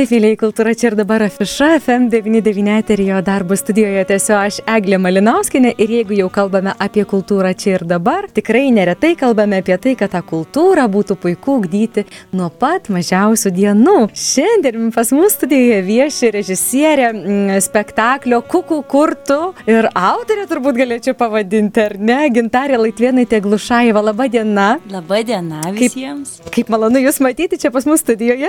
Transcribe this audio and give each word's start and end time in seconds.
Taip, 0.00 0.14
mėlyje 0.14 0.36
kultūra 0.40 0.72
čia 0.72 0.86
ir 0.88 0.94
dabar 0.96 1.20
afiša 1.26 1.66
FM99 1.76 2.76
eterijo 2.80 3.18
darbo 3.20 3.52
studijoje 3.58 4.00
tiesiog 4.08 4.38
aš 4.38 4.60
Eglė 4.72 4.96
Malinauskinė 4.96 5.74
ir 5.76 5.90
jeigu 5.92 6.14
jau 6.16 6.30
kalbame 6.32 6.72
apie 6.80 7.02
kultūrą 7.04 7.50
čia 7.52 7.74
ir 7.74 7.82
dabar, 7.84 8.24
tikrai 8.32 8.70
neretai 8.72 9.10
kalbame 9.20 9.58
apie 9.60 9.76
tai, 9.76 9.92
kad 10.00 10.14
tą 10.14 10.22
kultūrą 10.24 10.86
būtų 10.94 11.18
puiku 11.20 11.58
ugdyti 11.58 12.06
nuo 12.32 12.48
pat 12.48 12.88
mažiausių 12.88 13.52
dienų. 13.58 13.96
Šiandien 14.16 14.86
pas 14.94 15.12
mus 15.12 15.36
studijoje 15.36 15.82
vieši 15.90 16.32
režisierė 16.38 17.10
m, 17.10 17.52
spektaklio 17.60 18.40
Kukų 18.40 18.80
kurtų 18.88 19.38
ir 19.68 19.90
autorė 19.92 20.48
turbūt 20.48 20.80
galėčiau 20.80 21.18
pavadinti, 21.20 21.84
ar 21.84 21.98
ne, 22.00 22.18
Gintarė 22.32 22.80
Laitvienai 22.86 23.26
Teglušaeva. 23.28 24.06
Labą 24.08 24.30
dieną. 24.32 24.70
Labą 24.96 25.20
dieną 25.28 25.76
visiems. 25.76 26.38
Kaip, 26.46 26.56
kaip 26.56 26.72
malonu 26.72 27.04
Jūs 27.04 27.20
matyti 27.20 27.60
čia 27.60 27.68
pas 27.76 27.84
mus 27.84 28.00
studijoje. 28.00 28.48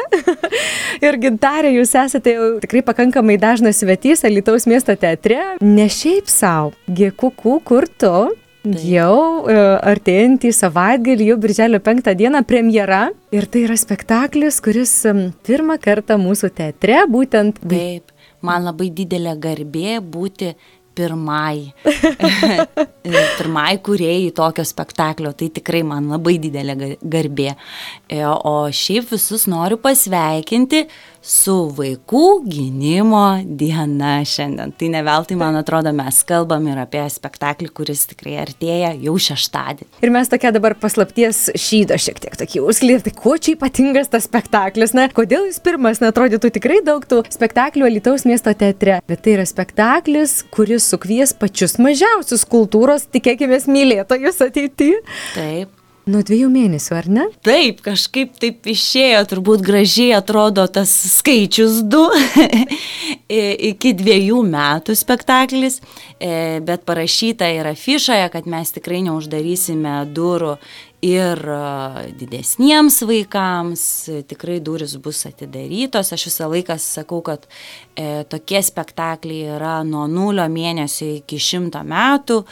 ir 1.09 1.19
Gintarė, 1.19 1.40
Jūs 1.41 1.95
esate 1.97 2.35
jau 2.35 2.47
tikrai 2.61 2.83
pakankamai 2.85 3.37
dažnas 3.41 3.79
svetys 3.81 4.21
Alitaus 4.27 4.67
miesto 4.69 4.93
teatre. 4.95 5.57
Ne 5.61 5.87
šiaip 5.89 6.29
savo, 6.29 6.75
Gekukų 6.85 7.59
kurtu. 7.65 8.31
Jau 8.61 9.47
e, 9.49 9.55
artėjantį 9.89 10.51
savaitgalį, 10.53 11.31
jau 11.31 11.37
birželio 11.41 11.79
penktą 11.81 12.13
dieną 12.13 12.43
premjera. 12.45 13.07
Ir 13.33 13.47
tai 13.49 13.63
yra 13.65 13.77
spektaklis, 13.79 14.59
kuris 14.61 14.93
pirmą 15.47 15.79
kartą 15.81 16.19
mūsų 16.21 16.51
teatre 16.59 16.99
būtent 17.09 17.57
Taip, 17.65 18.13
man 18.45 18.69
labai 18.69 18.91
didelė 18.93 19.33
garbė 19.41 19.97
būti 19.97 20.53
pirmai, 20.97 21.71
pirmai 23.39 23.77
kuriejai 23.83 24.31
tokio 24.35 24.65
spektaklio. 24.67 25.33
Tai 25.37 25.49
tikrai 25.55 25.83
man 25.87 26.09
labai 26.11 26.37
didelė 26.43 26.75
ga- 26.79 26.91
garbė. 27.15 27.53
E, 28.09 28.21
O 28.51 28.55
šiaip 28.73 29.09
visus 29.11 29.47
noriu 29.49 29.77
pasveikinti 29.81 30.85
su 31.21 31.53
vaikų 31.77 32.21
gynimo 32.49 33.21
diena 33.45 34.13
šiandien. 34.25 34.71
Tai 34.77 34.87
ne 34.89 35.01
veltui, 35.05 35.35
man 35.37 35.57
atrodo, 35.59 35.91
mes 35.93 36.21
kalbam 36.25 36.65
ir 36.71 36.79
apie 36.81 37.03
spektaklį, 37.13 37.69
kuris 37.77 38.07
tikrai 38.09 38.39
artėja 38.41 38.93
jau 39.03 39.13
šeštadienį. 39.21 39.89
Ir 40.01 40.13
mes 40.15 40.31
tokia 40.31 40.49
dabar 40.55 40.73
paslapties 40.81 41.43
šydo 41.61 41.97
šiek 42.01 42.17
tiek 42.23 42.37
tokį 42.41 42.63
užslėpti, 42.65 43.11
tai 43.11 43.13
kuo 43.21 43.35
čia 43.37 43.53
ypatingas 43.53 44.09
tas 44.09 44.25
spektaklis, 44.25 44.95
na, 44.97 45.05
kodėl 45.13 45.45
jis 45.51 45.61
pirmas, 45.61 46.01
netrodytų 46.01 46.51
tikrai 46.57 46.79
daug 46.85 47.05
tų 47.05 47.21
spektaklių 47.37 47.85
Alitaus 47.91 48.25
miesto 48.25 48.53
teatre, 48.57 48.97
bet 49.09 49.21
tai 49.21 49.35
yra 49.37 49.45
spektaklis, 49.49 50.39
kuris 50.53 50.80
sukvies 50.83 51.35
pačius 51.37 51.77
mažiausius 51.81 52.47
kultūros, 52.49 53.05
tikėkime, 53.13 53.61
mylėtojus 53.71 54.41
ateityje. 54.47 55.03
Taip. 55.35 55.77
Nuo 56.09 56.23
dviejų 56.25 56.47
mėnesių, 56.49 56.93
ar 56.97 57.07
ne? 57.13 57.23
Taip, 57.45 57.83
kažkaip 57.85 58.31
taip 58.41 58.65
išėjo, 58.71 59.19
turbūt 59.29 59.61
gražiai 59.61 60.15
atrodo 60.17 60.63
tas 60.65 60.89
skaičius 60.89 61.83
du 61.85 62.01
iki 63.69 63.93
dviejų 63.99 64.39
metų 64.49 64.95
spektaklis, 64.97 65.77
e, 66.17 66.57
bet 66.65 66.87
parašyta 66.89 67.51
yra 67.53 67.75
afišoje, 67.77 68.31
kad 68.33 68.49
mes 68.49 68.73
tikrai 68.73 69.03
neuždarysime 69.05 69.99
durų 70.09 70.55
ir 71.01 71.41
e, 71.49 72.11
didesniems 72.17 73.01
vaikams, 73.09 73.83
tikrai 74.29 74.59
duris 74.63 74.95
bus 75.01 75.25
atidarytos. 75.29 76.13
Aš 76.13 76.27
visą 76.29 76.49
laiką 76.51 76.77
sakau, 76.81 77.21
kad 77.25 77.47
e, 77.95 78.23
tokie 78.29 78.61
spektakliai 78.65 79.57
yra 79.57 79.81
nuo 79.87 80.05
nulio 80.11 80.45
mėnesio 80.51 81.09
iki 81.21 81.41
šimto 81.41 81.83
metų. 81.87 82.43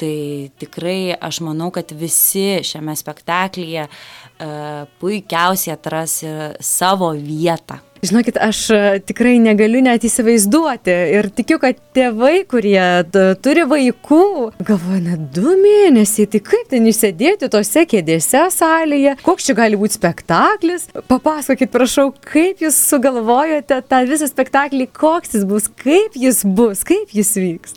Tai 0.00 0.16
tikrai 0.56 1.12
aš 1.12 1.42
manau, 1.44 1.68
kad 1.74 1.92
visi 1.92 2.62
šiame 2.64 2.94
spektaklyje 2.96 3.82
uh, 3.84 4.86
puikiausiai 4.96 5.74
atras 5.74 6.14
ir 6.24 6.56
savo 6.64 7.10
vietą. 7.12 7.76
Žinokit, 8.00 8.38
aš 8.40 8.58
e, 8.72 8.76
tikrai 9.04 9.34
negaliu 9.42 9.82
net 9.84 10.06
įsivaizduoti 10.08 10.92
ir 11.18 11.26
tikiu, 11.36 11.58
kad 11.60 11.76
tėvai, 11.92 12.46
kurie 12.48 12.80
d- 13.12 13.34
turi 13.44 13.66
vaikų, 13.68 14.20
galvoja, 14.64 15.00
na, 15.04 15.18
du 15.20 15.52
mėnesiai, 15.60 16.24
tai 16.32 16.40
kaip 16.46 16.70
ten 16.72 16.88
išsėdėti 16.88 17.50
tose 17.52 17.84
kėdėse 17.90 18.46
salėje, 18.54 19.18
koks 19.26 19.50
čia 19.50 19.56
gali 19.58 19.76
būti 19.80 19.98
spektaklis. 19.98 20.88
Papasakokit, 21.12 21.68
prašau, 21.74 22.06
kaip 22.24 22.64
jūs 22.64 22.78
sugalvojote 22.88 23.82
tą 23.92 24.00
visą 24.08 24.30
spektaklį, 24.32 24.88
koks 24.96 25.36
jis 25.36 25.44
bus, 25.52 25.68
kaip 25.84 26.16
jis 26.16 26.40
bus, 26.48 26.86
kaip 26.88 27.12
jis 27.12 27.34
vyks. 27.36 27.76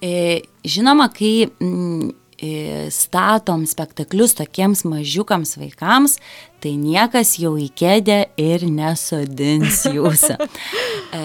E, 0.00 0.40
žinoma, 0.64 1.10
kai 1.12 1.50
mm, 1.52 2.08
e, 2.40 2.54
statom 2.88 3.68
spektaklius 3.68 4.32
tokiems 4.40 4.86
mažiukams 4.88 5.58
vaikams, 5.60 6.16
tai 6.62 6.76
niekas 6.78 7.34
jau 7.42 7.56
į 7.58 7.68
kėdę 7.74 8.18
ir 8.40 8.64
nesodins 8.70 9.82
jūsų. 9.96 10.36
E, 11.12 11.22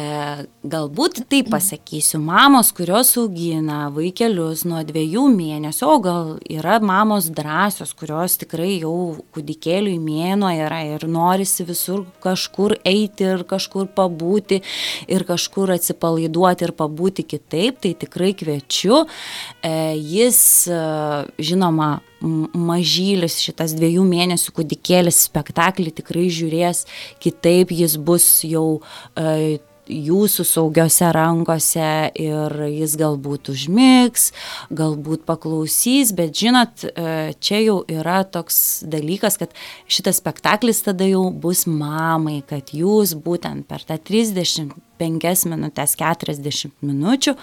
galbūt 0.67 1.21
tai 1.29 1.43
pasakysiu, 1.47 2.19
mamos, 2.23 2.71
kurios 2.75 3.13
augina 3.21 3.87
vaikelius 3.93 4.65
nuo 4.67 4.81
dviejų 4.87 5.27
mėnesių, 5.35 5.85
o 5.87 5.97
gal 6.03 6.31
yra 6.49 6.79
mamos 6.83 7.29
drąsios, 7.33 7.93
kurios 7.97 8.39
tikrai 8.41 8.79
jau 8.81 8.95
kūdikėliui 9.35 9.99
mėno 10.01 10.49
yra 10.55 10.81
ir 10.95 11.07
norisi 11.11 11.67
visur 11.67 12.05
kažkur 12.23 12.77
eiti 12.87 13.29
ir 13.29 13.45
kažkur 13.47 13.87
pabūti 13.97 14.63
ir 15.07 15.27
kažkur 15.27 15.75
atsipalaiduoti 15.77 16.67
ir 16.67 16.75
pabūti 16.77 17.27
kitaip, 17.27 17.81
tai 17.85 17.93
tikrai 17.99 18.33
kviečiu. 18.37 19.05
E, 19.61 19.73
jis, 20.01 20.41
e, 20.71 20.83
žinoma, 21.37 21.97
mažylis, 22.21 23.39
šitas 23.43 23.75
dviejų 23.77 24.03
mėnesių 24.07 24.53
kūdikėlis 24.57 25.23
spektaklį 25.29 25.93
tikrai 25.99 26.27
žiūrės 26.33 26.85
kitaip, 27.23 27.73
jis 27.75 27.97
bus 28.01 28.27
jau 28.47 28.79
e, 29.13 29.57
jūsų 29.87 30.45
saugiose 30.47 31.09
rankose 31.15 32.11
ir 32.19 32.55
jis 32.67 32.95
galbūt 32.99 33.51
užmigs, 33.53 34.31
galbūt 34.75 35.23
paklausys, 35.27 36.13
bet 36.15 36.35
žinot, 36.35 36.83
e, 36.83 37.33
čia 37.39 37.61
jau 37.63 37.77
yra 37.87 38.21
toks 38.27 38.83
dalykas, 38.87 39.39
kad 39.39 39.55
šitas 39.87 40.21
spektaklis 40.21 40.83
tada 40.85 41.07
jau 41.07 41.27
bus 41.31 41.65
mamai, 41.67 42.41
kad 42.47 42.73
jūs 42.75 43.15
būtent 43.15 43.67
per 43.67 43.85
tą 43.87 43.99
35 44.01 45.47
minutės, 45.47 45.97
40 45.99 46.73
minučių 46.81 47.37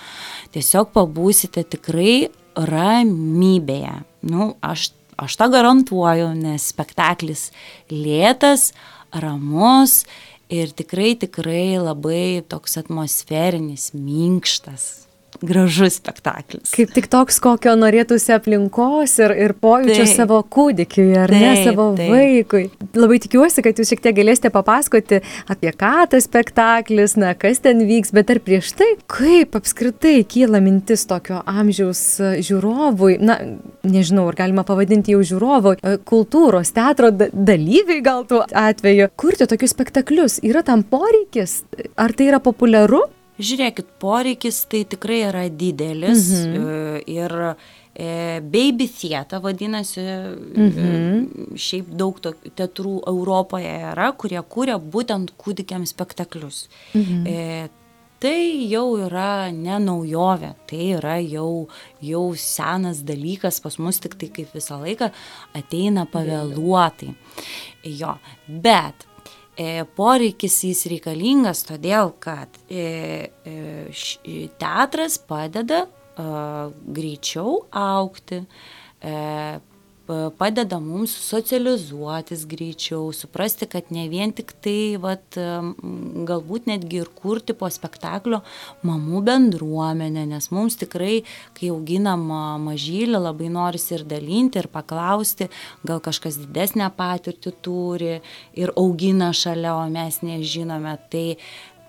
tiesiog 0.55 0.93
pabūsite 0.95 1.65
tikrai 1.65 2.29
ramybėje. 2.57 3.97
Nu, 4.31 4.55
aš, 4.65 4.91
aš 5.21 5.39
tą 5.41 5.51
garantuoju, 5.53 6.33
nes 6.39 6.69
spektaklis 6.73 7.49
lėtas, 7.93 8.73
ramus 9.15 10.03
ir 10.53 10.73
tikrai, 10.77 11.15
tikrai 11.19 11.77
labai 11.81 12.43
toks 12.49 12.79
atmosferinis, 12.81 13.93
minkštas, 13.97 15.04
gražus 15.47 15.99
spektaklis. 16.01 16.73
Kaip 16.75 16.93
tik 16.97 17.09
toks, 17.13 17.39
kokio 17.45 17.75
norėtųsi 17.79 18.35
aplinkos 18.37 19.17
ir, 19.23 19.35
ir 19.47 19.55
pojūčio 19.61 20.05
Taip. 20.05 20.15
savo 20.17 20.41
kūdikiui, 20.57 21.09
ar 21.21 21.33
ne 21.35 21.43
Taip, 21.55 21.65
savo 21.69 21.89
taip. 21.99 22.11
vaikui. 22.13 22.65
Labai 22.99 23.19
tikiuosi, 23.25 23.65
kad 23.65 23.79
jūs 23.81 23.93
šiek 23.93 24.03
tiek 24.05 24.17
galėsite 24.17 24.51
papasakoti 24.55 25.21
apie 25.51 25.73
ką 25.75 25.93
tas 26.13 26.29
spektaklis, 26.29 27.17
na, 27.21 27.35
kas 27.39 27.63
ten 27.65 27.83
vyks, 27.89 28.13
bet 28.17 28.33
ar 28.35 28.41
prieš 28.45 28.73
tai, 28.79 28.91
kaip 29.11 29.57
apskritai 29.59 30.17
kyla 30.29 30.61
mintis 30.65 31.07
tokio 31.11 31.43
amžiaus 31.47 32.03
žiūrovui, 32.45 33.19
na, 33.23 33.39
nežinau, 33.87 34.29
ar 34.31 34.39
galima 34.39 34.65
pavadinti 34.67 35.15
jau 35.15 35.23
žiūrovo, 35.25 35.77
e, 35.79 35.97
kultūros, 36.09 36.73
teatro 36.77 37.11
da- 37.15 37.31
dalyviai 37.33 38.03
gal 38.05 38.25
tuo 38.29 38.45
atveju, 38.49 39.11
kurti 39.17 39.49
tokius 39.51 39.75
spektaklius. 39.77 40.41
Yra 40.45 40.65
tam 40.67 40.83
poreikis? 40.83 41.63
Ar 41.97 42.13
tai 42.17 42.31
yra 42.33 42.41
populiaru? 42.43 43.05
Žiūrėkit, 43.35 43.97
poreikis 43.99 44.61
tai 44.71 44.85
tikrai 44.87 45.25
yra 45.27 45.47
didelis 45.51 46.29
mhm. 46.45 47.01
ir 47.11 47.33
e, 47.43 48.41
Baby 48.41 48.87
Theater 48.87 49.43
vadinasi, 49.43 50.05
mhm. 50.55 51.57
šiaip 51.59 51.89
daug 51.99 52.21
teatrų 52.23 53.01
Europoje 53.11 53.73
yra, 53.91 54.13
kurie 54.19 54.39
kūrė 54.39 54.79
būtent 54.79 55.35
kūdikiams 55.41 55.95
spektaklius. 55.97 56.69
Mhm. 56.95 57.25
E, 57.27 57.95
tai 58.23 58.39
jau 58.71 58.87
yra 59.03 59.51
ne 59.53 59.81
naujovė, 59.83 60.53
tai 60.71 60.93
yra 60.97 61.17
jau, 61.21 61.67
jau 62.01 62.23
senas 62.39 63.03
dalykas, 63.05 63.59
pas 63.65 63.81
mus 63.83 63.99
tik 64.01 64.15
tai 64.21 64.31
kaip 64.33 64.55
visą 64.55 64.79
laiką 64.81 65.11
ateina 65.59 66.07
pavėluotai. 66.09 67.11
Jo, 67.85 68.15
bet 68.47 69.05
e, 69.05 69.14
poreikis 69.95 70.57
jis 70.67 70.87
reikalingas 70.91 71.63
todėl, 71.69 72.15
kad 72.23 72.51
e, 72.67 73.31
e, 73.47 74.49
teatras 74.59 75.19
padeda 75.19 75.85
e, 75.85 76.27
greičiau 76.97 77.61
aukti, 77.71 78.41
e, 78.99 79.15
padeda 80.07 80.79
mums 80.83 81.13
socializuotis 81.25 82.45
greičiau, 82.49 83.09
suprasti, 83.17 83.69
kad 83.71 83.89
ne 83.95 84.05
vien 84.13 84.33
tik 84.37 84.53
tai, 84.65 84.97
vat, 85.01 85.39
galbūt 86.29 86.69
netgi 86.69 87.01
ir 87.03 87.11
kurti 87.17 87.57
po 87.57 87.71
spektaklio 87.73 88.43
mamų 88.85 89.23
bendruomenę, 89.25 90.27
nes 90.29 90.51
mums 90.55 90.77
tikrai, 90.81 91.23
kai 91.57 91.73
auginam 91.73 92.27
mažylį, 92.67 93.17
labai 93.17 93.51
norisi 93.53 93.97
ir 93.97 94.07
dalinti, 94.09 94.61
ir 94.61 94.69
paklausti, 94.73 95.49
gal 95.87 96.03
kažkas 96.05 96.41
didesnę 96.43 96.91
patirtį 96.97 97.55
turi 97.65 98.19
ir 98.53 98.75
augina 98.77 99.33
šalia, 99.33 99.77
o 99.79 99.87
mes 99.93 100.21
nežinome. 100.25 100.99
Tai 101.11 101.27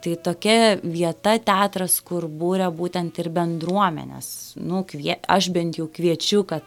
Tai 0.05 0.11
tokia 0.21 0.75
vieta 0.85 1.31
teatras, 1.41 1.95
kur 2.05 2.27
būrė 2.29 2.67
būtent 2.77 3.17
ir 3.23 3.31
bendruomenės. 3.33 4.27
Nu, 4.61 4.83
kvie, 4.85 5.15
aš 5.25 5.47
bent 5.55 5.79
jau 5.79 5.87
kviečiu, 5.89 6.43
kad 6.45 6.61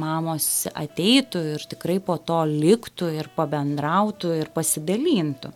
mamos 0.00 0.66
ateitų 0.74 1.44
ir 1.52 1.66
tikrai 1.70 2.00
po 2.02 2.16
to 2.18 2.40
liktų 2.50 3.12
ir 3.14 3.30
pabendrautų 3.36 4.32
ir 4.40 4.50
pasidalintų 4.56 5.52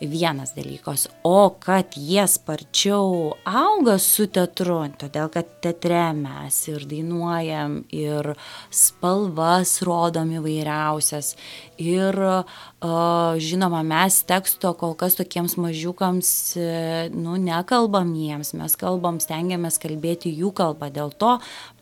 vienas 0.00 0.52
dalykas. 0.54 1.08
O 1.26 1.50
kad 1.60 1.96
jie 1.96 2.22
sparčiau 2.28 3.34
auga 3.44 3.96
su 3.98 4.28
teatru, 4.30 4.80
todėl 5.00 5.30
kad 5.34 5.48
teatre 5.64 6.12
mes 6.14 6.58
ir 6.70 6.84
dainuojam, 6.88 7.80
ir 7.94 8.32
spalvas 8.70 9.78
rodom 9.86 10.30
įvairiausias, 10.38 11.34
ir 11.82 12.18
žinoma, 13.48 13.82
mes 13.86 14.20
teksto 14.28 14.72
kol 14.78 14.94
kas 14.98 15.18
tokiems 15.18 15.58
mažiukams, 15.58 16.30
nu, 17.16 17.34
nekalbam 17.42 18.14
jiems, 18.14 18.54
mes 18.58 18.78
kalbam, 18.78 19.18
stengiamės 19.22 19.80
kalbėti 19.82 20.30
jų 20.30 20.54
kalbą. 20.54 20.92
Dėl 20.94 21.10
to, 21.18 21.36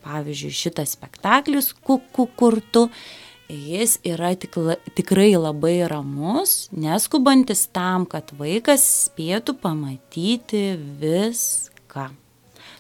pavyzdžiui, 0.07 0.57
šitas 0.65 0.97
spektaklis 0.97 1.75
kukurtu. 1.85 2.89
Ku, 2.89 3.25
jis 3.49 3.97
yra 4.07 4.33
tik, 4.39 4.57
tikrai 4.99 5.33
labai 5.39 5.79
ramus, 5.91 6.69
neskubantis 6.75 7.67
tam, 7.75 8.07
kad 8.11 8.33
vaikas 8.39 8.85
spėtų 9.07 9.57
pamatyti 9.63 10.77
viską. 11.01 12.09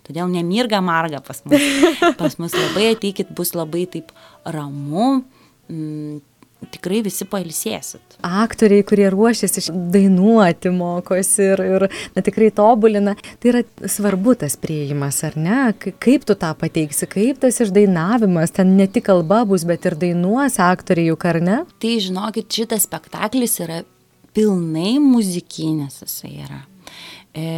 Todėl 0.06 0.30
nemirga 0.30 0.80
marga 0.84 1.20
pas 1.24 1.42
mus. 1.46 1.62
Pas 2.20 2.36
mus 2.38 2.54
labai 2.54 2.92
ateikit, 2.92 3.32
bus 3.34 3.54
labai 3.58 3.86
taip 3.90 4.12
ramu, 4.46 5.24
mm, 5.66 6.20
tikrai 6.74 7.02
visi 7.06 7.26
pailsėsit. 7.28 8.18
Aktoriai, 8.26 8.84
kurie 8.86 9.06
ruošiasi 9.12 9.66
dainuoti, 9.92 10.72
mokosi 10.74 11.48
ir, 11.52 11.62
ir 11.64 11.86
na, 12.16 12.24
tikrai 12.26 12.50
tobulina, 12.54 13.16
tai 13.42 13.52
yra 13.52 13.62
svarbu 13.96 14.36
tas 14.42 14.58
prieimas, 14.60 15.22
ar 15.26 15.38
ne? 15.40 15.58
Kaip 16.02 16.26
tu 16.28 16.36
tą 16.38 16.52
pateiksi, 16.58 17.08
kaip 17.10 17.42
tas 17.44 17.60
išdainavimas, 17.64 18.54
ten 18.56 18.76
ne 18.78 18.88
tik 18.90 19.08
kalba 19.10 19.44
bus, 19.48 19.66
bet 19.68 19.88
ir 19.88 19.98
dainuos 20.00 20.60
aktoriai 20.62 21.12
juk, 21.12 21.28
ar 21.30 21.40
ne? 21.44 21.58
Tai 21.82 21.96
žinokit, 22.02 22.50
šitas 22.52 22.88
spektaklis 22.88 23.60
yra 23.64 23.82
pilnai 24.36 24.96
muzikinis 25.00 26.02
jisai 26.04 26.34
yra. 26.44 26.62
E, 27.36 27.48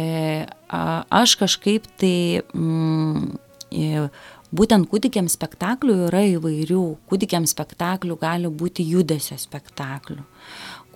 a, 0.67 0.81
aš 1.21 1.37
kažkaip 1.39 1.87
tai... 1.99 2.41
Mm, 2.53 3.37
e, 3.71 4.09
Būtent 4.49 4.87
kūdikiams 4.89 5.35
spektaklių 5.37 5.95
yra 6.07 6.23
įvairių. 6.31 6.83
Kūdikiams 7.09 7.53
spektaklių 7.53 8.17
gali 8.17 8.49
būti 8.49 8.85
judesio 8.87 9.37
spektaklių. 9.37 10.23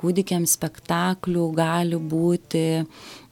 Kūdikiams 0.03 0.55
spektaklių 0.57 1.43
gali 1.55 1.95
būti, 1.95 2.63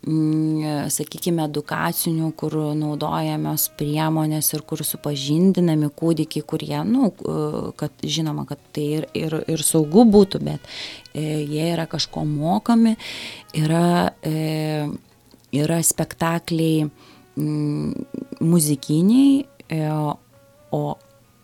mm, 0.06 0.88
sakykime, 0.94 1.44
edukacinių, 1.50 2.30
kur 2.38 2.56
naudojamos 2.78 3.68
priemonės 3.76 4.54
ir 4.54 4.62
kur 4.62 4.86
supažindinami 4.86 5.90
kūdikiai, 5.90 6.46
kurie, 6.48 6.78
nu, 6.88 7.12
kad 7.76 7.92
žinoma, 8.06 8.46
kad 8.48 8.62
tai 8.72 8.88
ir, 9.02 9.10
ir, 9.18 9.36
ir 9.52 9.66
saugu 9.68 10.06
būtų, 10.06 10.40
bet 10.46 10.62
e, 11.14 11.42
jie 11.44 11.74
yra 11.74 11.90
kažko 11.92 12.24
mokami. 12.30 12.96
Yra, 13.58 14.14
e, 14.24 14.88
yra 15.52 15.82
spektakliai 15.84 16.86
mm, 17.36 17.94
muzikiniai 18.40 19.46
o 19.72 20.96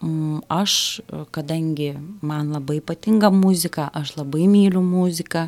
mm, 0.01 0.39
aš, 0.47 1.01
kadangi 1.31 1.94
man 2.21 2.51
labai 2.51 2.79
patinka 2.81 3.29
muzika, 3.31 3.89
aš 3.94 4.15
labai 4.18 4.47
myliu 4.51 4.81
muziką, 4.83 5.47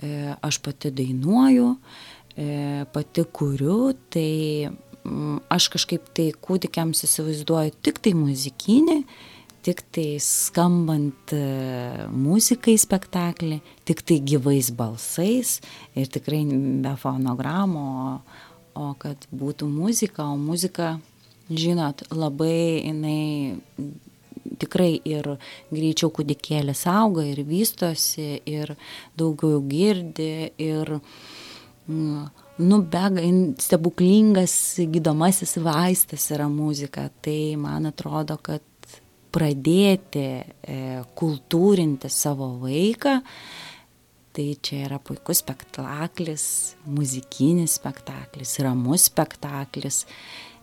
e, 0.00 0.34
aš 0.42 0.60
pati 0.64 0.90
dainuoju, 0.90 1.74
e, 2.36 2.84
pati 2.92 3.24
kuriu, 3.32 3.92
tai 4.12 4.70
mm, 5.04 5.42
aš 5.52 5.68
kažkaip 5.76 6.08
tai 6.16 6.30
kūdikiams 6.32 7.04
įsivaizduoju 7.06 7.76
tik 7.84 8.00
tai 8.04 8.14
muzikinį, 8.18 9.02
tik 9.60 9.82
tai 9.92 10.14
skambant 10.24 11.34
muzikai 12.16 12.78
spektaklį, 12.80 13.58
tik 13.84 14.00
tai 14.08 14.16
gyvais 14.24 14.70
balsais 14.72 15.58
ir 15.92 16.08
tikrai 16.08 16.46
be 16.80 16.94
fonogramo, 16.96 17.84
o, 17.92 18.14
o 18.80 18.86
kad 18.96 19.28
būtų 19.28 19.68
muzika, 19.68 20.24
o 20.24 20.40
muzika 20.40 20.94
žinot, 21.50 22.04
labai 22.14 22.82
jinai 22.86 23.58
tikrai 24.60 25.00
ir 25.08 25.26
greičiau 25.70 26.10
kūdikėlis 26.14 26.84
auga 26.90 27.24
ir 27.28 27.42
vystosi 27.46 28.40
ir 28.48 28.74
daugiau 29.18 29.60
girdi 29.68 30.50
ir 30.60 30.94
mm, 31.86 32.24
nu, 32.60 32.80
bega, 32.92 33.24
stebuklingas 33.62 34.54
gydomasis 34.92 35.56
vaistas 35.64 36.28
yra 36.34 36.48
muzika. 36.50 37.08
Tai 37.22 37.40
man 37.60 37.90
atrodo, 37.90 38.38
kad 38.42 38.64
pradėti 39.30 40.26
e, 40.26 40.78
kultūrinti 41.18 42.10
savo 42.10 42.52
vaiką, 42.62 43.20
tai 44.34 44.46
čia 44.62 44.84
yra 44.88 44.98
puikus 45.02 45.42
spektaklis, 45.42 46.44
muzikinis 46.86 47.76
spektaklis, 47.78 48.56
ramus 48.62 49.08
spektaklis 49.10 50.04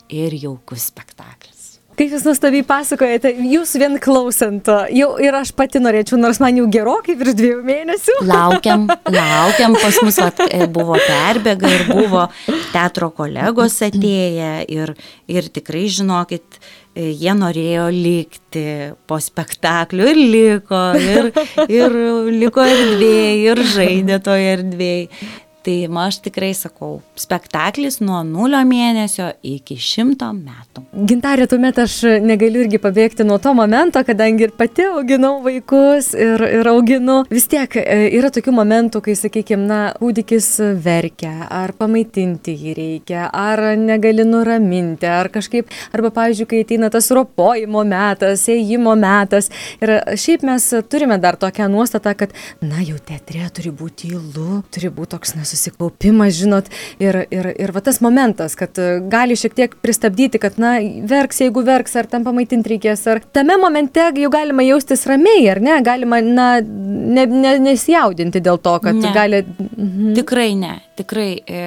ir 0.10 0.36
jaukus 0.38 0.90
spektaklis. 0.92 1.58
Kaip 1.98 2.12
jūs 2.14 2.28
nuostabiai 2.28 2.62
pasakojate, 2.62 3.32
jūs 3.50 3.72
vien 3.82 3.96
klausant, 3.98 4.68
jau 4.94 5.08
ir 5.18 5.34
aš 5.34 5.50
pati 5.58 5.80
norėčiau, 5.82 6.20
nors 6.22 6.38
man 6.38 6.60
jau 6.60 6.68
gerokai 6.70 7.16
virš 7.18 7.34
dviejų 7.40 7.64
mėnesių. 7.66 8.18
Laukiam, 8.30 8.84
laukiam, 9.10 9.74
pas 9.82 9.98
mus 10.06 10.20
at, 10.22 10.44
e, 10.46 10.68
buvo 10.70 11.00
perbėga 11.02 11.72
ir 11.74 11.88
buvo 11.90 12.28
teatro 12.70 13.10
kolegos 13.18 13.80
atėję 13.88 14.52
ir, 14.76 14.94
ir 15.26 15.50
tikrai 15.56 15.88
žinokit, 15.96 16.60
e, 16.94 17.08
jie 17.18 17.34
norėjo 17.40 17.90
likti 17.96 18.68
po 19.10 19.18
spektaklių 19.18 20.14
ir 20.14 20.22
liko, 20.36 20.84
ir, 21.02 21.32
ir 21.66 22.00
liko 22.30 22.62
erdvėje, 22.62 23.34
ir 23.42 23.66
žaidė 23.74 24.22
toje 24.30 24.54
erdvėje. 24.60 25.26
Tai 25.68 25.90
aš 26.00 26.22
tikrai 26.24 26.54
sakau, 26.56 27.02
spektaklis 27.20 27.98
nuo 28.00 28.22
nulio 28.24 28.62
mėnesio 28.64 29.34
iki 29.44 29.76
šimto 29.76 30.30
metų. 30.32 30.86
Gintarė, 31.10 31.44
tuomet 31.52 31.82
aš 31.84 31.98
negaliu 32.24 32.62
irgi 32.64 32.80
pabėgti 32.80 33.26
nuo 33.28 33.36
to 33.44 33.52
momento, 33.52 34.00
kadangi 34.08 34.46
ir 34.46 34.54
pati 34.56 34.86
auginau 34.88 35.42
vaikus 35.44 36.14
ir, 36.16 36.40
ir 36.62 36.70
auginu. 36.72 37.18
Vis 37.28 37.50
tiek 37.52 37.76
e, 37.82 37.98
yra 38.16 38.30
tokių 38.32 38.54
momentų, 38.56 39.02
kai, 39.10 39.16
sakykime, 39.20 39.66
na, 39.68 39.80
kūdikis 40.00 40.48
verkia, 40.86 41.34
ar 41.52 41.76
pamaitinti 41.76 42.56
jį 42.56 42.78
reikia, 42.80 43.28
ar 43.28 43.76
negali 43.76 44.24
nuraminti, 44.24 45.12
ar 45.12 45.28
kažkaip, 45.36 45.68
arba, 45.92 46.14
pavyzdžiui, 46.16 46.48
kai 46.48 46.64
ateina 46.64 46.92
tas 46.96 47.12
ropojimo 47.12 47.84
metas, 47.92 48.46
ėjimo 48.56 48.96
metas. 49.04 49.52
Ir 49.84 49.98
šiaip 50.16 50.48
mes 50.48 50.72
turime 50.88 51.20
dar 51.20 51.36
tokią 51.36 51.68
nuostatą, 51.76 52.16
kad, 52.24 52.40
na, 52.64 52.80
jau 52.88 52.96
teatre 53.04 53.52
turi 53.52 53.76
būti 53.84 54.16
įlu, 54.16 54.64
turi 54.72 54.96
būti 54.96 55.18
toks 55.18 55.36
nesusitikęs 55.36 55.57
susikaupimas, 55.58 56.36
žinot, 56.38 56.70
ir, 57.04 57.24
ir, 57.34 57.50
ir 57.58 57.74
va 57.76 57.82
tas 57.84 58.00
momentas, 58.04 58.56
kad 58.60 58.78
e, 58.80 59.00
gali 59.12 59.38
šiek 59.40 59.56
tiek 59.58 59.76
pristabdyti, 59.84 60.42
kad, 60.42 60.60
na, 60.62 60.78
verks, 61.10 61.42
jeigu 61.44 61.64
verks, 61.68 61.98
ar 62.00 62.10
tam 62.12 62.28
pamaitinti 62.28 62.76
reikės, 62.76 63.06
ar 63.12 63.22
tame 63.36 63.58
momente 63.62 64.10
jau 64.22 64.32
galima 64.34 64.66
jaustis 64.68 65.08
ramiai, 65.10 65.48
ar 65.54 65.62
ne, 65.64 65.80
galima, 65.86 66.22
na, 66.24 66.50
ne, 66.62 67.26
ne, 67.26 67.58
nesijaudinti 67.70 68.44
dėl 68.44 68.62
to, 68.62 68.78
kad 68.86 68.98
ne. 68.98 69.14
gali... 69.16 69.44
Mhm. 69.48 70.14
Tikrai 70.18 70.52
ne, 70.60 70.78
tikrai. 71.00 71.32
E, 71.44 71.66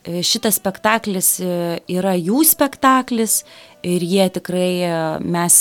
e 0.00 0.22
šitas 0.24 0.56
spektaklis 0.56 1.34
e, 1.44 1.56
yra 1.92 2.14
jų 2.16 2.40
spektaklis 2.48 3.42
ir 3.84 4.04
jie 4.04 4.30
tikrai 4.32 5.20
mes 5.20 5.60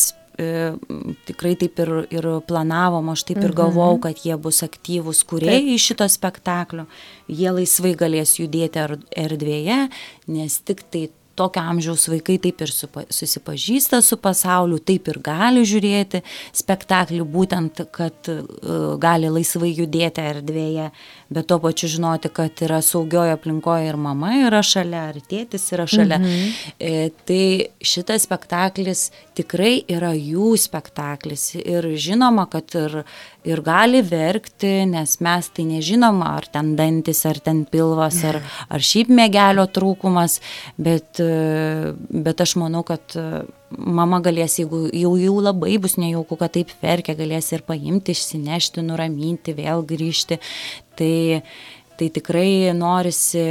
tikrai 1.28 1.54
taip 1.60 1.80
ir, 1.84 1.92
ir 2.16 2.28
planavom, 2.48 3.12
aš 3.14 3.26
taip 3.30 3.42
ir 3.44 3.54
galvojau, 3.58 3.98
mhm. 3.98 4.04
kad 4.08 4.26
jie 4.26 4.38
bus 4.40 4.64
aktyvūs 4.66 5.24
kuriejai 5.30 5.78
šito 5.82 6.08
spektaklio, 6.10 6.88
jie 7.28 7.54
laisvai 7.56 7.96
galės 8.00 8.38
judėti 8.40 8.86
erdvėje, 9.20 9.82
nes 10.32 10.60
tik 10.66 10.86
tai 10.90 11.08
tokio 11.40 11.64
amžiaus 11.72 12.08
vaikai 12.12 12.38
taip 12.44 12.64
ir 12.66 12.74
supa, 12.74 13.06
susipažįsta 13.14 14.02
su 14.06 14.20
pasauliu, 14.22 14.80
taip 14.84 15.08
ir 15.12 15.22
gali 15.24 15.64
žiūrėti 15.68 16.22
spektaklį, 16.62 17.22
būtent, 17.36 17.84
kad 17.96 18.32
uh, 18.34 18.96
gali 19.02 19.32
laisvai 19.32 19.72
judėti 19.72 20.26
erdvėje, 20.34 20.90
bet 21.30 21.50
tuo 21.50 21.60
pačiu 21.64 21.90
žinoti, 21.96 22.32
kad 22.34 22.64
yra 22.66 22.82
saugioje 22.86 23.36
aplinkoje 23.38 23.90
ir 23.90 24.00
mama 24.02 24.34
yra 24.48 24.62
šalia, 24.66 25.08
ar 25.14 25.20
tėtis 25.30 25.70
yra 25.76 25.88
šalia. 25.90 26.20
Mhm. 26.20 26.54
E, 26.80 27.10
tai 27.30 27.44
šitas 27.86 28.26
spektaklis 28.28 29.10
tikrai 29.38 29.80
yra 29.90 30.12
jų 30.16 30.54
spektaklis 30.60 31.54
ir 31.60 31.88
žinoma, 32.00 32.48
kad 32.52 32.76
ir, 32.80 33.02
ir 33.48 33.62
gali 33.64 34.02
verkti, 34.04 34.84
nes 34.90 35.16
mes 35.24 35.50
tai 35.56 35.66
nežinom, 35.70 36.20
ar 36.26 36.48
ten 36.52 36.74
dantis, 36.80 37.22
ar 37.30 37.40
ten 37.44 37.64
pilvas, 37.70 38.20
ar, 38.28 38.42
ar 38.74 38.84
šiaip 38.84 39.12
mėgelio 39.16 39.66
trūkumas, 39.72 40.40
bet, 40.78 41.22
e, 41.24 41.94
bet 42.10 42.44
aš 42.44 42.58
manau, 42.60 42.84
kad 42.88 43.16
mama 43.70 44.20
galės, 44.26 44.60
jeigu 44.60 44.88
jau, 44.92 45.14
jau 45.20 45.36
labai 45.44 45.78
bus 45.82 45.98
nejauku, 46.02 46.40
kad 46.40 46.56
taip 46.58 46.74
verkia, 46.82 47.18
galės 47.18 47.52
ir 47.56 47.64
paimti, 47.68 48.16
išsinešti, 48.18 48.84
nuraminti, 48.86 49.56
vėl 49.58 49.86
grįžti. 49.88 50.40
Tai, 51.00 51.14
tai 52.00 52.10
tikrai 52.16 52.74
norisi 52.76 53.46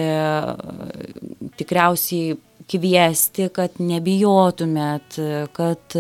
tikriausiai 1.57 2.37
kviesti, 2.69 3.49
kad 3.55 3.79
nebijotumėt, 3.81 5.19
kad 5.57 5.97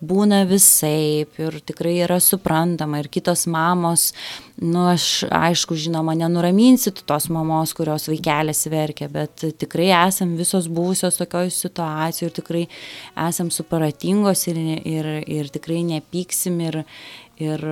būna 0.00 0.42
visaip 0.48 1.40
ir 1.42 1.60
tikrai 1.66 1.96
yra 2.06 2.20
suprantama. 2.22 3.02
Ir 3.02 3.10
kitos 3.12 3.46
mamos, 3.50 4.12
nu 4.56 4.86
aš 4.88 5.24
aišku, 5.30 5.76
žinoma, 5.76 6.14
nenuraminsiu 6.16 6.92
tos 7.04 7.28
mamos, 7.32 7.74
kurios 7.76 8.08
vaikelis 8.08 8.64
verkia, 8.72 9.08
bet 9.12 9.44
tikrai 9.60 9.90
esam 10.06 10.36
visos 10.38 10.70
buvusios 10.72 11.20
tokioje 11.20 11.52
situacijoje 11.52 12.30
ir 12.30 12.36
tikrai 12.40 12.64
esam 13.28 13.52
suparatingos 13.52 14.46
ir, 14.48 14.62
ir, 14.88 15.12
ir 15.28 15.52
tikrai 15.52 15.82
nepyksim 15.84 16.60
ir, 16.64 16.82
ir 17.40 17.62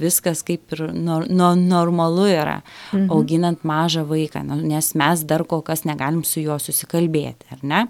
viskas 0.00 0.42
kaip 0.46 0.72
ir 0.72 0.86
nor, 0.96 1.26
no, 1.28 1.52
normalu 1.58 2.26
yra, 2.30 2.56
mhm. 2.92 3.10
auginant 3.12 3.64
mažą 3.66 4.04
vaiką, 4.08 4.44
nu, 4.48 4.56
nes 4.64 4.92
mes 4.96 5.24
dar 5.28 5.44
kol 5.48 5.62
kas 5.66 5.84
negalim 5.88 6.22
su 6.24 6.40
juo 6.42 6.56
susikalbėti, 6.60 7.48
ar 7.52 7.62
ne? 7.62 7.82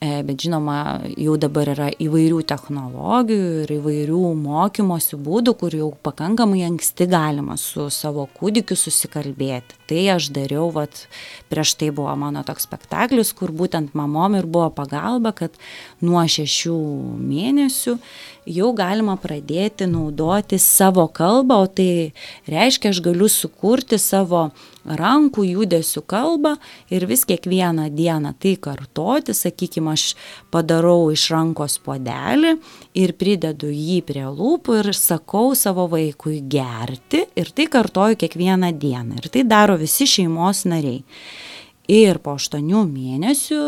E, 0.00 0.20
bet 0.26 0.44
žinoma, 0.44 0.78
jau 1.16 1.38
dabar 1.40 1.72
yra 1.74 1.88
įvairių 1.96 2.42
technologijų 2.50 3.64
ir 3.64 3.74
įvairių 3.78 4.22
mokymosi 4.44 5.20
būdų, 5.24 5.56
kur 5.60 5.78
jau 5.80 5.90
pakankamai 6.04 6.64
anksti 6.68 7.08
galima 7.10 7.53
su 7.60 7.88
savo 7.92 8.26
kūdikiu 8.38 8.76
susikalbėti. 8.78 9.78
Tai 9.88 10.00
aš 10.16 10.30
dariau, 10.34 10.70
vat, 10.74 11.04
prieš 11.52 11.74
tai 11.80 11.90
buvo 11.94 12.12
mano 12.18 12.44
toks 12.46 12.66
spektaklis, 12.68 13.34
kur 13.36 13.52
būtent 13.52 13.94
mamom 13.98 14.38
ir 14.38 14.48
buvo 14.48 14.70
pagalba, 14.74 15.34
kad 15.36 15.56
nuo 16.04 16.22
šešių 16.24 16.76
mėnesių 17.20 17.98
jau 18.46 18.72
galima 18.76 19.16
pradėti 19.20 19.86
naudoti 19.88 20.58
savo 20.60 21.06
kalbą, 21.12 21.62
o 21.64 21.68
tai 21.68 22.12
reiškia, 22.50 22.92
aš 22.92 23.00
galiu 23.04 23.28
sukurti 23.30 23.98
savo 24.00 24.48
rankų 24.84 25.46
judesių 25.48 26.02
kalbą 26.08 26.54
ir 26.92 27.06
vis 27.08 27.24
kiekvieną 27.28 27.88
dieną 27.96 28.34
tai 28.40 28.54
kartoti, 28.60 29.32
sakykime, 29.36 29.94
aš 29.96 30.12
padarau 30.52 31.08
iš 31.14 31.30
rankos 31.32 31.78
podelį 31.84 32.56
ir 33.00 33.14
pridedu 33.20 33.72
jį 33.72 34.02
prie 34.04 34.26
lūpų 34.28 34.80
ir 34.82 34.92
sakau 34.98 35.54
savo 35.56 35.88
vaikui 35.92 36.42
gerti 36.44 37.24
ir 37.36 37.50
tai 37.56 37.68
kartoju 37.72 38.20
kiekvieną 38.20 38.74
dieną. 38.76 39.22
Ir 39.22 39.32
tai 39.32 39.48
daro 39.48 39.78
visi 39.80 40.08
šeimos 40.08 40.66
nariai. 40.68 41.02
Ir 41.88 42.20
po 42.24 42.38
aštuonių 42.38 42.86
mėnesių 42.88 43.64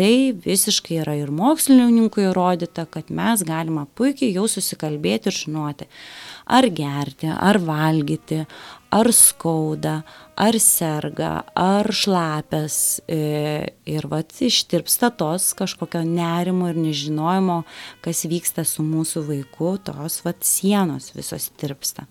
tai 0.00 0.32
visiškai 0.32 1.02
yra 1.02 1.14
ir 1.18 1.28
mokslininkų 1.34 2.30
įrodyta, 2.30 2.86
kad 2.88 3.10
mes 3.12 3.42
galime 3.44 3.84
puikiai 3.98 4.32
jau 4.32 4.46
susikalbėti 4.48 5.28
ir 5.28 5.36
žinoti, 5.36 5.88
ar 6.48 6.68
gerti, 6.72 7.28
ar 7.28 7.58
valgyti, 7.60 8.38
ar 8.96 9.10
skauda, 9.12 9.98
ar 10.40 10.56
serga, 10.62 11.32
ar 11.52 11.90
šlapės. 11.92 12.78
E, 13.04 13.20
ir 13.92 14.08
vat 14.08 14.32
ištirpsta 14.40 15.12
tos 15.20 15.50
kažkokio 15.58 16.00
nerimo 16.08 16.70
ir 16.72 16.80
nežinojimo, 16.80 17.60
kas 18.00 18.24
vyksta 18.30 18.64
su 18.64 18.86
mūsų 18.86 19.26
vaiku, 19.28 19.74
tos 19.84 20.22
vat 20.24 20.40
sienos 20.48 21.12
visos 21.12 21.50
tirpsta. 21.60 22.08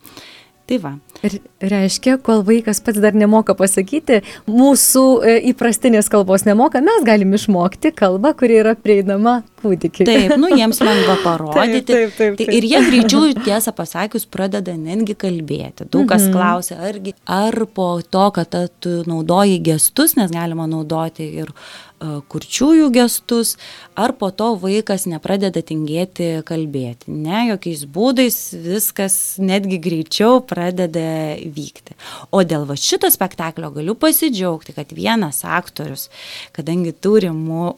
Tai 0.70 0.78
va. 0.84 0.92
Ir 1.26 1.40
reiškia, 1.66 2.20
kol 2.22 2.44
vaikas 2.46 2.78
pats 2.86 3.02
dar 3.02 3.16
nemoka 3.18 3.56
pasakyti, 3.58 4.20
mūsų 4.46 5.04
e, 5.26 5.32
įprastinės 5.50 6.12
kalbos 6.14 6.46
nemoka, 6.46 6.78
mes 6.86 7.02
galim 7.08 7.34
išmokti 7.34 7.90
kalbą, 7.98 8.36
kuri 8.38 8.60
yra 8.62 8.76
prieinama 8.78 9.40
kūdikiai. 9.60 10.08
Taip, 10.08 10.36
nu 10.42 10.52
jiems 10.54 10.82
lengva 10.84 11.18
parodyti. 11.26 11.84
Taip, 11.90 12.16
taip, 12.16 12.16
taip, 12.18 12.40
taip. 12.40 12.54
Ir 12.56 12.70
jie 12.70 12.82
greičiau, 12.88 13.34
tiesą 13.46 13.74
pasakius, 13.76 14.28
pradeda 14.30 14.76
netgi 14.80 15.18
kalbėti. 15.20 15.90
Daug 15.92 16.08
kas 16.10 16.28
mhm. 16.28 16.34
klausia, 16.36 16.80
argi, 16.90 17.16
ar 17.30 17.60
po 17.74 17.92
to, 18.02 18.26
kad 18.36 18.58
tu 18.84 19.02
naudoji 19.10 19.60
gestus, 19.70 20.16
nes 20.20 20.32
galima 20.34 20.68
naudoti 20.70 21.28
ir 21.44 21.52
uh, 21.52 21.90
kurčiųjų 22.00 22.90
gestus, 22.96 23.56
ar 24.00 24.14
po 24.20 24.30
to 24.32 24.54
vaikas 24.60 25.06
nepradeda 25.10 25.62
tingėti 25.66 26.30
kalbėti. 26.48 27.12
Ne, 27.12 27.50
jokiais 27.52 27.84
būdais 27.90 28.38
viskas 28.64 29.18
netgi 29.42 29.80
greičiau 29.84 30.40
pradeda 30.46 31.36
vykti. 31.44 31.98
O 32.32 32.44
dėl 32.48 32.66
va 32.70 32.78
šito 32.80 33.10
spektaklio 33.12 33.72
galiu 33.76 33.98
pasidžiaugti, 34.00 34.76
kad 34.78 34.94
vienas 34.96 35.44
aktorius, 35.44 36.08
kadangi 36.56 36.94
turi 36.96 37.34
mu, 37.36 37.74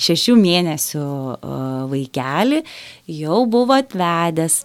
šešių 0.00 0.36
mėnesių 0.40 1.06
vaikelį, 1.90 2.62
jau 3.20 3.38
buvo 3.50 3.76
atvedęs, 3.76 4.60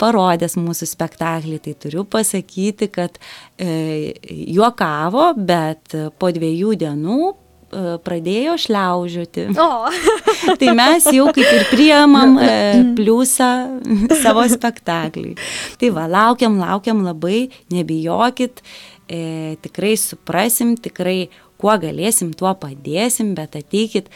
parodęs 0.00 0.58
mūsų 0.60 0.88
spektaklį, 0.92 1.58
tai 1.64 1.74
turiu 1.82 2.06
pasakyti, 2.08 2.90
kad 2.92 3.18
e, 3.18 4.14
juokavo, 4.28 5.32
bet 5.38 5.96
po 6.18 6.32
dviejų 6.34 6.78
dienų 6.84 7.20
E, 7.68 7.80
pradėjo 8.00 8.54
šliaužioti. 8.64 9.48
O. 9.60 9.88
tai 10.60 10.70
mes 10.76 11.04
jau 11.12 11.26
kaip 11.36 11.44
ir 11.44 11.66
priemam 11.68 12.38
e, 12.40 12.52
pliusą 12.96 13.48
savo 14.22 14.46
spektaklį. 14.48 15.34
Tai 15.80 15.90
va, 15.96 16.06
laukiam, 16.08 16.56
laukiam 16.62 17.02
labai, 17.04 17.50
nebijokit, 17.74 18.62
e, 19.04 19.20
tikrai 19.60 19.98
suprasim, 20.00 20.78
tikrai 20.80 21.28
kuo 21.60 21.74
galėsim, 21.82 22.32
tuo 22.38 22.54
padėsim, 22.56 23.34
bet 23.36 23.58
ateikit, 23.60 24.08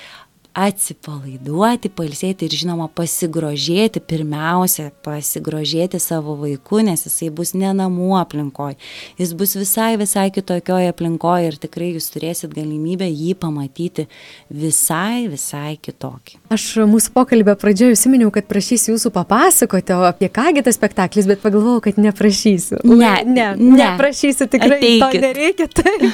atsipalaiduoti, 0.52 1.88
palsėti 1.97 2.47
ir 2.47 2.56
žinoma 2.62 2.88
pasigrožėti, 2.92 4.02
pirmiausia 4.04 4.90
pasigrožėti 5.04 6.00
savo 6.02 6.35
vaiku, 6.40 6.82
nes 6.85 7.06
jisai 7.06 7.30
bus 7.32 7.54
ne 7.56 7.71
namų 7.76 8.12
aplinkoje, 8.21 8.76
jis 9.21 9.32
bus 9.38 9.56
visai, 9.56 9.94
visai 10.00 10.28
kitokioje 10.35 10.92
aplinkoje 10.92 11.49
ir 11.49 11.59
tikrai 11.62 11.92
jūs 11.94 12.11
turėsit 12.12 12.52
galimybę 12.52 13.09
jį 13.09 13.32
pamatyti 13.40 14.06
visai, 14.52 15.28
visai 15.32 15.78
kitokį. 15.80 16.38
Aš 16.52 16.66
mūsų 16.90 17.14
pokalbio 17.16 17.56
pradžioje 17.56 17.97
užsiminiau, 17.97 18.28
kad 18.35 18.49
prašysiu 18.50 18.94
jūsų 18.97 19.12
papasakoti, 19.14 19.97
apie 20.11 20.28
kągi 20.32 20.66
tas 20.66 20.76
spektaklis, 20.76 21.28
bet 21.30 21.40
pagalvojau, 21.44 21.80
kad 21.88 22.00
neprašysiu. 22.02 22.82
Ne, 22.85 23.14
ne, 23.25 23.49
ne. 23.56 23.78
Neprašysiu 23.80 24.50
tikrai. 24.52 24.78
Ateikit. 24.78 25.16
To 25.16 25.26
nereikia. 25.26 25.68
Tai. 25.82 26.11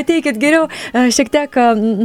Ateikit 0.00 0.40
geriau. 0.40 0.66
Šiek 1.14 1.28
tiek 1.32 1.58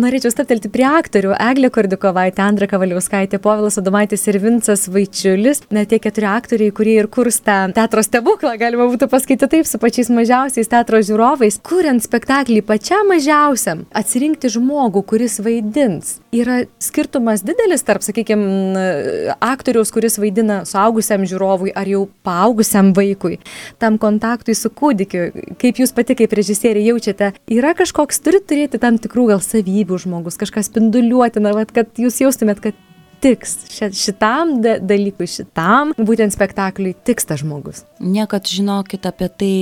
norėčiau 0.04 0.34
staptelti 0.34 0.72
prie 0.74 0.86
aktorių. 0.90 1.34
Eglė 1.50 1.69
Dovilė 1.70 1.90
Kordikovaitė, 1.90 2.42
Andra 2.42 2.66
Kavaliauskaitė, 2.68 3.38
Povilas 3.42 3.78
Adomaitis 3.78 4.26
ir 4.28 4.40
Vincas 4.42 4.88
Vaičiulis. 4.90 5.62
Na, 5.72 5.86
tie 5.86 6.00
keturi 6.02 6.26
aktoriai, 6.26 6.72
kurie 6.74 6.96
ir 6.98 7.08
kursta 7.08 7.70
teatro 7.74 8.02
stebuklą, 8.02 8.56
galima 8.58 8.88
būtų 8.90 9.10
pasakyti 9.10 9.48
taip, 9.50 9.68
su 9.70 9.78
pačiais 9.78 10.10
mažiausiais 10.10 10.70
teatro 10.70 10.98
žiūrovais, 10.98 11.60
kuriant 11.62 12.02
spektaklį 12.02 12.64
pačiam 12.66 13.10
mažiausiam, 13.12 13.86
atsirinkti 13.94 14.50
žmogų, 14.50 15.04
kuris 15.06 15.38
vaidins. 15.46 16.18
Yra 16.34 16.64
skirtumas 16.82 17.44
didelis 17.46 17.86
tarp, 17.86 18.02
sakykime, 18.06 19.36
aktoriaus, 19.38 19.94
kuris 19.94 20.18
vaidina 20.22 20.64
suaugusiam 20.70 21.26
žiūrovui 21.30 21.76
ar 21.78 21.90
jau 21.90 22.08
paaugusiam 22.26 22.92
vaikui, 22.98 23.38
tam 23.82 24.02
kontaktui 24.02 24.58
su 24.58 24.74
kūdikiu. 24.74 25.30
Kaip 25.62 25.84
jūs 25.84 25.94
pati 25.94 26.18
kaip 26.18 26.34
režisierė 26.34 26.88
jaučiate, 26.90 27.32
yra 27.54 27.76
kažkoks, 27.78 28.22
turi 28.26 28.42
turėti 28.42 28.82
tam 28.82 28.98
tikrų 29.02 29.30
gal 29.36 29.46
savybių 29.46 30.02
žmogus, 30.06 30.40
kažkas 30.42 30.72
spinduliuotina, 30.72 31.54
vat, 31.60 31.74
kad 31.76 32.00
jūs 32.00 32.22
jaustumėt, 32.24 32.62
kad 32.64 32.78
tiks 33.20 33.56
šitam 34.00 34.60
dalykui, 34.64 35.28
šitam 35.30 35.92
būtent 35.98 36.34
spektakliui 36.34 36.96
tiks 37.08 37.28
tas 37.28 37.42
žmogus? 37.44 37.84
Niekad, 38.00 38.48
žinokit, 38.48 39.06
apie 39.10 39.30
tai 39.30 39.54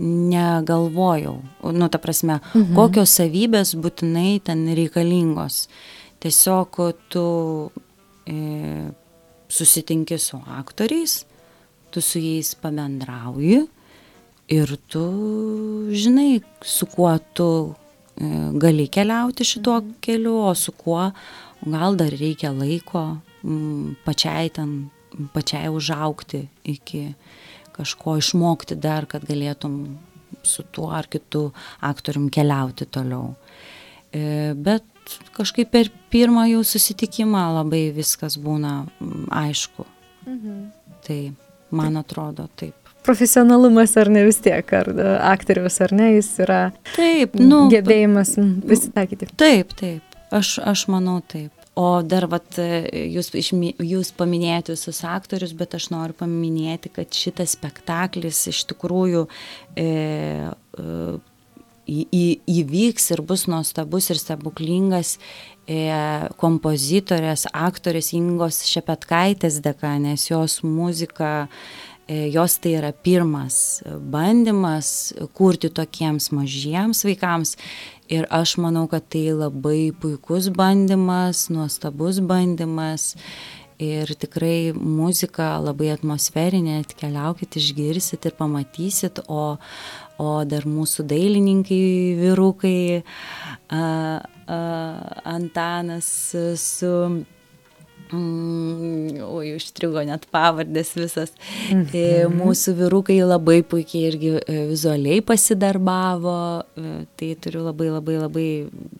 negalvojau. 0.00 1.36
Nu, 1.74 1.88
ta 1.92 2.00
prasme, 2.02 2.40
mhm. 2.52 2.74
kokios 2.78 3.16
savybės 3.20 3.74
būtinai 3.78 4.38
ten 4.44 4.66
reikalingos. 4.76 5.66
Tiesiog 6.18 6.80
tu 7.12 7.26
e, 8.26 8.38
susitinki 9.48 10.18
su 10.18 10.40
aktoriais, 10.58 11.20
tu 11.94 12.02
su 12.02 12.18
jais 12.20 12.56
pabendrauji 12.58 13.66
ir 14.48 14.72
tu 14.88 15.04
žinai, 15.92 16.40
su 16.64 16.88
kuo 16.90 17.12
tu 17.36 17.48
gali 18.18 18.88
keliauti 18.90 19.44
šituo 19.46 19.80
keliu, 20.00 20.36
o 20.48 20.54
su 20.54 20.72
kuo 20.72 21.10
gal 21.66 21.96
dar 21.98 22.14
reikia 22.14 22.50
laiko 22.54 23.18
m, 23.44 23.94
pačiai 24.04 24.50
ten, 24.54 24.90
pačiai 25.34 25.70
užaukti 25.70 26.44
iki 26.64 27.14
kažko 27.78 28.16
išmokti 28.18 28.74
dar, 28.78 29.06
kad 29.06 29.26
galėtum 29.26 29.98
su 30.42 30.64
tuo 30.74 30.90
ar 30.94 31.06
kitu 31.10 31.48
aktorium 31.86 32.28
keliauti 32.30 32.88
toliau. 32.90 33.34
E, 34.10 34.54
bet 34.54 34.84
kažkaip 35.36 35.70
per 35.70 35.90
pirmą 36.12 36.48
jų 36.50 36.64
susitikimą 36.66 37.44
labai 37.60 37.88
viskas 37.94 38.38
būna 38.40 38.82
aišku. 39.30 39.86
Mhm. 40.26 40.58
Tai 41.06 41.20
man 41.70 41.96
atrodo 42.00 42.48
taip. 42.56 42.87
Profesionalumas 43.08 43.96
ar 44.00 44.12
ne 44.12 44.26
vis 44.28 44.40
tiek, 44.44 44.74
ar 44.76 44.90
aktoriaus 45.32 45.80
ar 45.84 45.94
ne, 45.96 46.12
jis 46.18 46.32
yra 46.44 46.62
taip, 46.94 47.38
nu, 47.40 47.64
gebėjimas 47.72 48.36
prisitaikyti. 48.66 49.30
Taip, 49.40 49.72
taip, 49.78 50.18
aš, 50.34 50.58
aš 50.60 50.88
manau 50.92 51.22
taip. 51.24 51.52
O 51.78 52.00
dar, 52.02 52.26
vat, 52.26 52.56
jūs, 52.58 53.28
jūs 53.30 54.08
paminėjote 54.18 54.74
visus 54.74 54.98
aktorius, 55.06 55.52
bet 55.54 55.76
aš 55.78 55.92
noriu 55.94 56.16
paminėti, 56.18 56.90
kad 56.90 57.14
šitas 57.14 57.54
spektaklis 57.54 58.40
iš 58.50 58.64
tikrųjų 58.72 59.28
e, 59.78 59.84
e, 59.86 60.96
į, 61.86 62.00
į, 62.02 62.24
įvyks 62.64 63.06
ir 63.14 63.22
bus 63.22 63.46
nuostabus 63.46 64.10
ir 64.10 64.18
stebuklingas 64.18 65.14
e, 65.70 65.78
kompozitorės, 66.42 67.46
aktorės 67.54 68.10
Ingos 68.18 68.64
Šepetkaitės 68.66 69.60
dėka, 69.62 69.94
nes 70.02 70.26
jos 70.32 70.58
muzika 70.66 71.46
e, 71.46 71.87
jos 72.08 72.56
tai 72.58 72.72
yra 72.78 72.92
pirmas 72.92 73.82
bandymas 73.84 75.12
kurti 75.36 75.68
tokiems 75.68 76.30
mažiems 76.32 77.04
vaikams 77.04 77.56
ir 78.08 78.26
aš 78.30 78.56
manau, 78.56 78.86
kad 78.88 79.04
tai 79.12 79.28
labai 79.36 79.92
puikus 79.92 80.48
bandymas, 80.48 81.48
nuostabus 81.52 82.22
bandymas. 82.24 83.14
Ir 83.78 84.10
tikrai 84.18 84.72
muzika 84.74 85.52
labai 85.62 85.92
atmosferinė, 85.92 86.80
keliaukit, 86.98 87.60
išgirsit 87.60 88.24
ir 88.26 88.34
pamatysit, 88.34 89.20
o, 89.30 89.54
o 90.18 90.30
dar 90.50 90.66
mūsų 90.66 91.04
dailininkai, 91.06 91.78
vyrukai, 92.18 93.04
a, 93.70 93.78
a, 93.78 94.58
Antanas 95.36 96.10
su 96.58 96.90
Mm, 98.12 99.20
oi, 99.26 99.52
užstrigo 99.58 100.02
net 100.08 100.24
pavardės 100.32 100.94
visas. 100.96 101.34
Mhm. 101.68 102.36
Mūsų 102.38 102.76
vyrukai 102.78 103.18
labai 103.20 103.60
puikiai 103.66 104.08
irgi 104.12 104.34
e, 104.40 104.60
vizualiai 104.70 105.20
pasidarbavo, 105.24 106.38
e, 106.78 106.94
tai 107.18 107.32
turiu 107.42 107.66
labai 107.66 107.90
labai 107.92 108.16
labai 108.22 108.48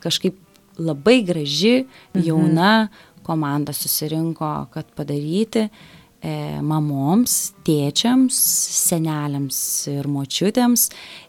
kažkaip 0.03 0.37
labai 0.79 1.21
graži, 1.27 1.85
mhm. 1.85 2.25
jauna 2.27 2.73
komanda 3.25 3.73
susirinko, 3.73 4.69
kad 4.73 4.89
padaryti 4.97 5.65
e, 5.65 6.59
mamoms, 6.65 7.53
tėčiams, 7.67 8.37
seneliams 8.89 9.59
ir 9.91 10.09
močiutėms 10.09 10.87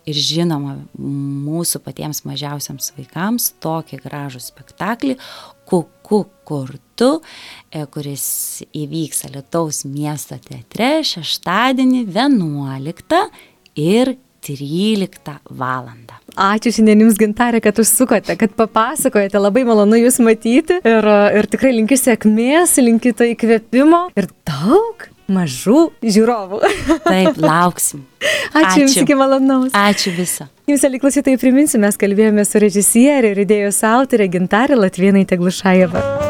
ir 0.08 0.20
žinoma 0.30 0.78
mūsų 1.00 1.82
patiems 1.84 2.25
mažiausiams 2.28 2.92
vaikams 2.96 3.50
tokį 3.62 4.00
gražų 4.04 4.42
spektaklį, 4.44 5.18
kuku 5.70 6.25
kurtu, 6.49 6.89
e, 7.71 7.85
kuris 7.92 8.26
įvyks 8.76 9.26
Alitaus 9.30 9.85
miesto 9.88 10.38
teatre 10.45 11.00
šeštadienį 11.07 12.07
11 12.09 13.23
ir 13.80 14.16
13 14.47 15.37
valandą. 15.50 16.16
Ačiū 16.40 16.73
šiandien 16.73 17.04
Jums, 17.04 17.19
Gintarė, 17.21 17.61
kad 17.64 17.78
užsukote, 17.83 18.37
kad 18.40 18.54
papasakojate, 18.57 19.40
labai 19.40 19.66
malonu 19.69 19.99
Jūs 20.00 20.21
matyti 20.25 20.80
ir, 20.80 21.09
ir 21.37 21.49
tikrai 21.50 21.75
linkiu 21.76 21.99
sėkmės, 22.00 22.78
linkiu 22.80 23.12
to 23.16 23.28
įkvėpimo 23.35 24.07
ir 24.16 24.30
daug 24.49 25.11
mažų 25.30 25.83
žiūrovų. 26.02 26.62
Taip, 27.04 27.38
lauksim. 27.42 28.07
Ačiū, 28.21 28.62
Ačiū. 28.64 28.80
Jums, 28.87 28.97
iki 29.04 29.19
malonaus. 29.19 29.76
Ačiū 29.76 30.14
visą. 30.16 30.49
Jums, 30.71 30.87
aliklausytai, 30.87 31.37
priminsiu, 31.40 31.83
mes 31.83 31.99
kalbėjome 32.00 32.47
su 32.47 32.62
režisierė 32.62 33.35
ir 33.35 33.45
idėjos 33.47 33.85
autorė 33.87 34.30
Gintarė 34.33 34.78
Latvienai 34.80 35.26
Teglušajeva. 35.30 36.29